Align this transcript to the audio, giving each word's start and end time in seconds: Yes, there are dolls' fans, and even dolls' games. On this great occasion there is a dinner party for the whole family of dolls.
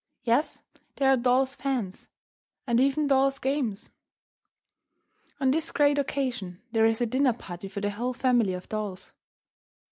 Yes, 0.23 0.63
there 0.95 1.09
are 1.11 1.15
dolls' 1.15 1.53
fans, 1.53 2.09
and 2.65 2.79
even 2.81 3.05
dolls' 3.05 3.37
games. 3.37 3.91
On 5.39 5.51
this 5.51 5.71
great 5.71 5.99
occasion 5.99 6.59
there 6.71 6.87
is 6.87 7.01
a 7.01 7.05
dinner 7.05 7.33
party 7.33 7.67
for 7.67 7.81
the 7.81 7.91
whole 7.91 8.13
family 8.15 8.53
of 8.53 8.67
dolls. 8.67 9.13